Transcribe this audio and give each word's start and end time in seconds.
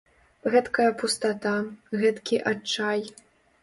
Гэткая 0.55 0.87
пустата, 1.03 1.53
гэткі 2.01 2.45
адчай. 2.55 3.01